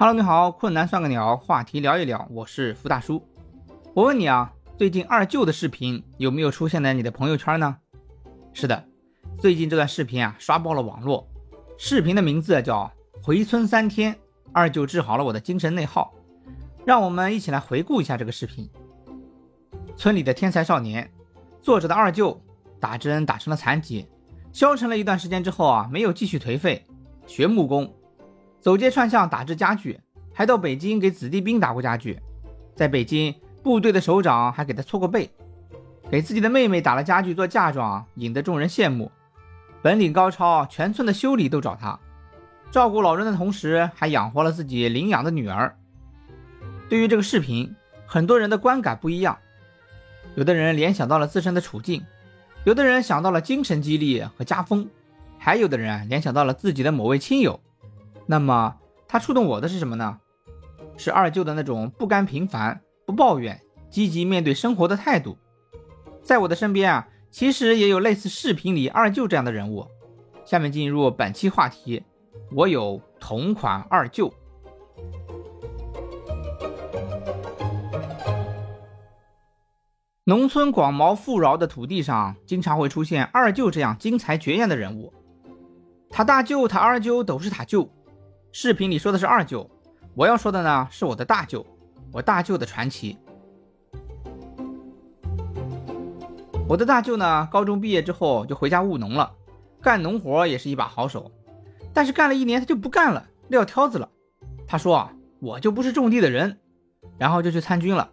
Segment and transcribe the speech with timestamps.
[0.00, 3.22] Hello，你好，困难算个鸟，话题聊一聊，我是福大叔。
[3.92, 7.76] 我问你啊，最近二舅的视频有没有出现在你的朋友圈呢？
[8.54, 8.82] 是的，
[9.38, 11.28] 最近这段视频啊刷爆了网络。
[11.76, 12.90] 视频的名字叫
[13.22, 14.16] 《回村三天，
[14.54, 16.14] 二舅治好了我的精神内耗》。
[16.86, 18.70] 让我们一起来回顾一下这个视频。
[19.98, 21.12] 村里的天才少年，
[21.60, 22.42] 作者的二舅
[22.80, 24.06] 打针打成了残疾，
[24.50, 26.86] 消沉了一段时间之后啊，没有继续颓废，
[27.26, 27.94] 学木工。
[28.60, 29.98] 走街串巷打制家具，
[30.34, 32.20] 还到北京给子弟兵打过家具。
[32.74, 35.30] 在北京，部队的首长还给他搓过背。
[36.10, 39.10] 给自己的妹妹打了家具做嫁妆，引得众人羡慕。
[39.80, 41.98] 本领高超，全村的修理都找他。
[42.70, 45.74] 照顾老人的同时，还养活了自己领养的女儿。
[46.88, 47.74] 对于这个视频，
[48.06, 49.38] 很多人的观感不一样。
[50.34, 52.04] 有的人联想到了自身的处境，
[52.64, 54.86] 有的人想到了精神激励和家风，
[55.38, 57.58] 还有的人联想到了自己的某位亲友。
[58.30, 58.76] 那么
[59.08, 60.20] 他触动我的是什么呢？
[60.96, 65.36] 是二舅的那种不甘平凡、不抱怨、积极面对生活的态度。
[66.22, 69.84] 在我的身边啊，其实也有类似视频里二舅这样的人物。
[70.44, 72.04] 下面进入本期话题，
[72.52, 74.32] 我有同款二舅。
[80.22, 85.12] 农村广袤富饶的土地上，经常会出现二舅这样惊才绝艳的人物。
[86.08, 87.90] 他大舅、他二舅都是他舅。
[88.52, 89.70] 视频里说的是二舅，
[90.14, 91.64] 我要说的呢是我的大舅，
[92.10, 93.16] 我大舅的传奇。
[96.68, 99.32] 我的大舅呢，高中毕业之后就回家务农了，
[99.80, 101.30] 干农活也是一把好手，
[101.94, 104.08] 但是干了一年他就不干了，撂挑子了。
[104.66, 106.58] 他说啊，我就不是种地的人，
[107.18, 108.10] 然后就去参军了。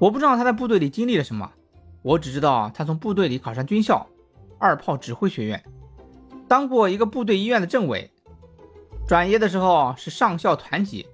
[0.00, 1.52] 我不知道他在部队里经历了什么，
[2.02, 4.08] 我只知道他从部队里考上军校，
[4.58, 5.62] 二炮指挥学院，
[6.48, 8.10] 当过一个部队医院的政委。
[9.10, 11.04] 转业的时候是上校团级，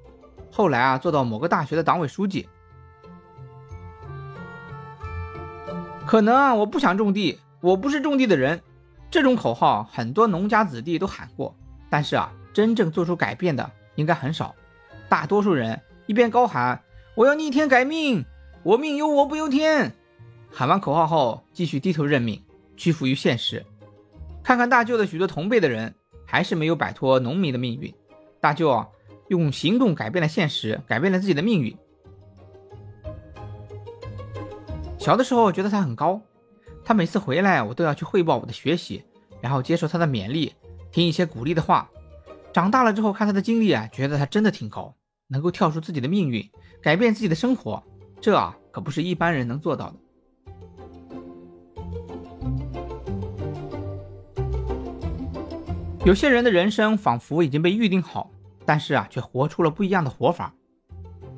[0.53, 2.47] 后来啊做到某个大学的党委书记。
[6.07, 8.61] 可能啊我不想种地，我不是种地的人，
[9.11, 11.57] 这种口号很多农家子弟都喊过，
[11.89, 14.55] 但是啊真正做出改变的应该很少。
[15.09, 16.83] 大多数人一边高喊
[17.15, 18.27] 我要逆天改命，
[18.63, 19.91] 我命由我不由天，
[20.53, 22.45] 喊完口号后继续低头认命，
[22.77, 23.65] 屈服于现实。
[24.43, 25.95] 看看大舅的许多同辈的人。
[26.27, 27.95] 还是没有摆脱农民的命运，
[28.41, 28.89] 大舅啊，
[29.29, 31.75] 用行动改变了现实，改变了自己的命运。
[34.99, 36.21] 小的时候觉得他很高，
[36.85, 39.05] 他每次回来我都要去汇报我的学习，
[39.41, 40.53] 然后接受他的勉励，
[40.91, 41.89] 听一些鼓励的话。
[42.53, 44.95] 长大了之后看他的经历啊，觉得他真的挺高，
[45.29, 46.51] 能够跳出自己的命运，
[46.83, 47.83] 改变自己的生活，
[48.21, 49.97] 这啊可不是一般人能做到的。
[56.07, 58.31] 有些人的人生仿佛已经被预定好，
[58.65, 60.55] 但是啊，却活出了不一样的活法。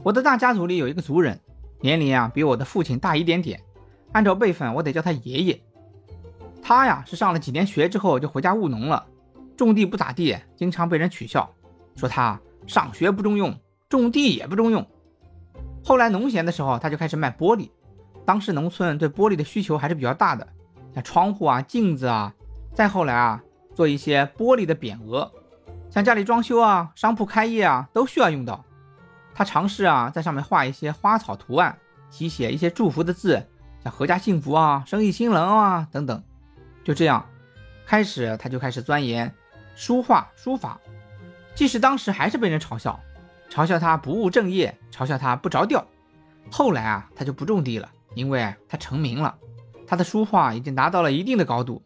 [0.03, 1.41] 我的大家族里有一个族人，
[1.81, 3.59] 年龄啊比我的父亲大一点点，
[4.13, 5.59] 按照辈分我得叫他爷爷。
[6.61, 9.07] 他呀是上了几年学之后就回家务农了，
[9.57, 11.51] 种地不咋地，经常被人取笑，
[11.97, 13.59] 说他上学不中用，
[13.89, 14.87] 种地也不中用。
[15.83, 17.71] 后来农闲的时候，他就开始卖玻璃。
[18.27, 20.47] 当时农村对玻璃的需求还是比较大的，
[20.95, 22.35] 像窗户啊、镜子啊。
[22.75, 23.43] 再后来啊。
[23.79, 25.31] 做一些玻璃的匾额，
[25.89, 28.65] 像家里装修啊、商铺开业啊，都需要用到。
[29.33, 31.79] 他尝试啊，在上面画一些花草图案，
[32.11, 33.47] 题写一些祝福的字，
[33.85, 36.21] 像阖家幸福啊、生意兴隆啊等等。
[36.83, 37.25] 就这样，
[37.87, 39.33] 开始他就开始钻研
[39.77, 40.81] 书画书法，
[41.55, 42.99] 即使当时还是被人嘲笑，
[43.49, 45.87] 嘲笑他不务正业，嘲笑他不着调。
[46.51, 49.37] 后来啊，他就不种地了，因为他成名了，
[49.87, 51.81] 他的书画已经达到了一定的高度。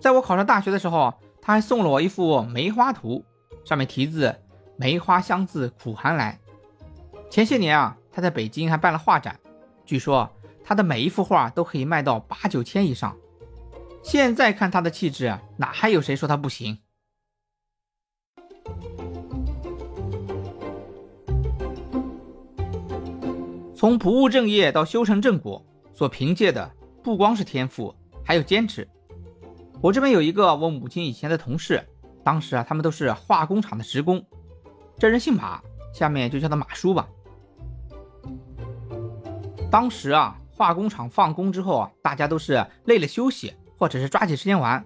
[0.00, 3.24] 在我考上大学的时候，他还送了我一幅梅花图，
[3.64, 4.34] 上面题字
[4.78, 6.38] “梅花香自苦寒来”。
[7.30, 9.38] 前些年啊，他在北京还办了画展，
[9.84, 10.30] 据说
[10.62, 13.16] 他的每一幅画都可以卖到八九千以上。
[14.02, 16.78] 现在看他的气质，哪还有谁说他不行？
[23.74, 26.70] 从不务正业到修成正果，所凭借的
[27.02, 27.94] 不光是天赋，
[28.24, 28.88] 还有坚持。
[29.80, 31.82] 我这边有一个我母亲以前的同事，
[32.24, 34.24] 当时啊，他们都是化工厂的职工。
[34.98, 35.60] 这人姓马，
[35.94, 37.08] 下面就叫他马叔吧。
[39.70, 44.84] 当时啊，化工厂放工之后啊，大家都是累了休息，或者是抓紧时间玩。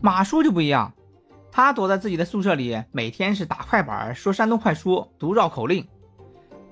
[0.00, 0.90] 马叔就不一样，
[1.50, 5.86] 他躲在自己的宿舍里，每天是打快板，说山东快书，读绕口令。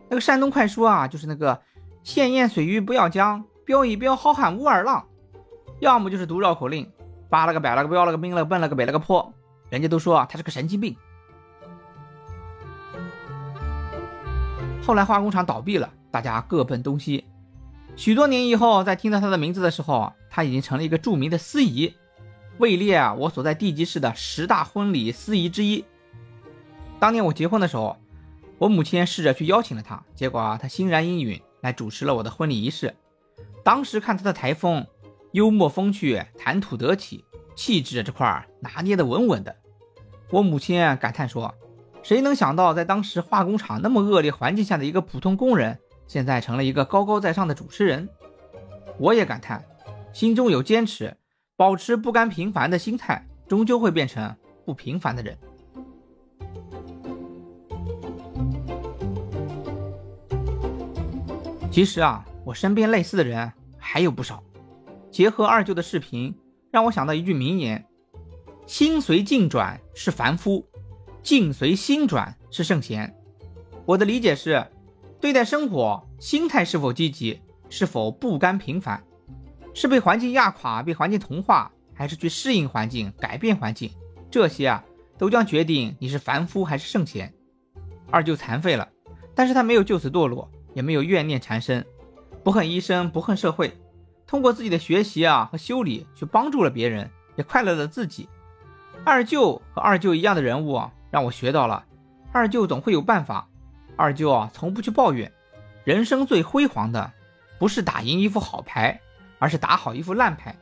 [0.09, 1.61] 那个山东快书啊，就是那个
[2.03, 5.07] “闲言碎语不要讲，飙一飙好汉武二郎”，
[5.79, 6.91] 要么就是读绕口令。
[7.31, 9.33] 扒了个摆了个标了个兵了个奔了个北了个坡，
[9.71, 10.95] 人家都说啊他是个神经病。
[14.83, 17.25] 后来化工厂倒闭了，大家各奔东西。
[17.95, 21.95] 许多年以后，在听到他的名字的时候，他已经成了一个著名的司仪，
[22.59, 25.85] 位列啊我所在地级市的十大婚礼司仪之一。
[26.99, 27.97] 当年我结婚的时候，
[28.59, 32.95] 我母亲试着去邀请了他，结果啊他欣然应允来主持了我的婚礼仪式。
[33.63, 34.87] 当时看他的台风，
[35.33, 37.25] 幽默风趣，谈吐得体，
[37.55, 39.55] 气质这块拿捏的稳稳的。
[40.31, 41.55] 我母亲感叹说
[42.03, 45.79] ：“谁能想到，在当时化工厂那么恶劣环境下的一个普通工人，
[46.09, 48.09] 现在成了一个高高在上的主持人？”
[48.99, 49.65] 我也感叹，
[50.13, 51.17] 心中有坚持，
[51.57, 54.35] 保持不甘平凡的心态，终究会变成
[54.65, 55.39] 不平凡的人。
[61.71, 64.43] 其实啊，我身边类似的人还有不少。
[65.11, 66.35] 结合二舅的视频，
[66.71, 67.85] 让我想到一句名言
[68.67, 70.65] ：“心随境转是凡夫，
[71.23, 73.15] 境随心转是圣贤。”
[73.87, 74.67] 我的理解是，
[75.21, 79.03] 对待生活，心态是否积极，是否不甘平凡，
[79.75, 83.91] 是被环境压垮、被环境同化，还是去适应环境、改变环境，
[84.31, 84.85] 这些啊，
[85.19, 87.33] 都将决定你是凡夫还是圣贤。
[88.11, 88.89] 二舅残废了，
[89.35, 90.51] 但是他没有就此堕落。
[90.73, 91.85] 也没有怨念缠身，
[92.45, 93.77] 不恨医生，不恨社会，
[94.31, 98.29] 通过自己的学习啊和修理去帮助了别人，也快乐了自己。
[99.05, 101.85] 二舅和二舅一样的人物啊，让我学到了
[102.31, 103.49] 二舅总会有办法。
[103.97, 105.31] 二舅啊，从不去抱怨。
[105.83, 107.13] 人生最辉煌的，
[107.59, 109.01] 不是打赢一副好牌，
[109.41, 110.57] 而是打好一副烂牌。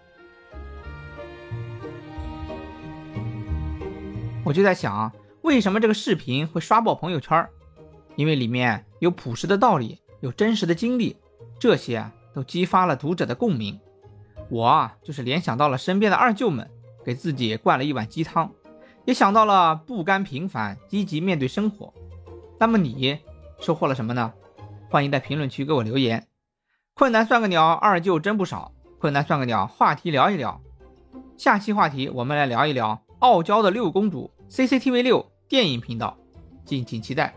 [4.44, 5.12] 我就在想，
[5.43, 7.47] 为什么这个视频会刷爆朋友圈？
[8.17, 11.15] 因为里面有朴实的道理，有真实的经历，
[11.61, 13.81] 这些都激发了读者的共鸣。
[14.49, 16.70] 我啊就是联想到了身边的二舅们，
[17.05, 18.52] 给自己灌了一碗鸡汤，
[19.05, 21.93] 也想到了不甘平凡，积极面对生活。
[22.61, 23.19] 那么你
[23.58, 24.32] 收获了什么呢？
[24.88, 26.29] 欢迎在评论区给我留言。
[26.94, 28.73] 困难算个鸟，二舅真不少。
[29.00, 30.61] 困难算个鸟，话题聊一聊。
[31.37, 34.31] 下期话题我们来聊一聊傲娇的六公主。
[34.49, 36.17] CCTV 六电影频道，
[36.64, 37.34] 敬请期待。